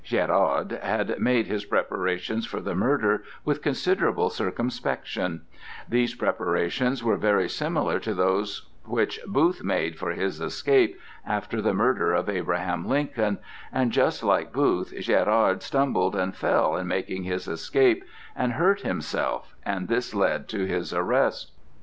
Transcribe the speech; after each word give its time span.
Gérard 0.03 0.81
had 0.81 1.19
made 1.19 1.45
his 1.45 1.63
preparations 1.65 2.47
for 2.47 2.59
the 2.59 2.73
murder 2.73 3.21
with 3.45 3.61
considerable 3.61 4.31
circumspection; 4.31 5.41
these 5.87 6.15
preparations 6.15 7.03
were 7.03 7.17
very 7.17 7.47
similar 7.47 7.99
to 7.99 8.15
those 8.15 8.67
which 8.83 9.19
Booth 9.27 9.61
made 9.63 9.99
for 9.99 10.09
his 10.09 10.41
escape 10.41 10.99
after 11.23 11.61
the 11.61 11.75
murder 11.75 12.13
of 12.15 12.29
Abraham 12.29 12.87
Lincoln, 12.87 13.37
and 13.71 13.91
just 13.91 14.23
like 14.23 14.51
Booth, 14.51 14.91
Gérard 14.91 15.61
stumbled 15.61 16.15
and 16.15 16.35
fell 16.35 16.75
in 16.77 16.87
making 16.87 17.21
his 17.25 17.47
escape 17.47 18.03
and 18.35 18.53
hurt 18.53 18.81
himself, 18.81 19.53
and 19.63 19.87
this 19.87 20.15
led 20.15 20.47
to 20.49 20.65
his 20.65 20.91
arrest. 20.95 21.51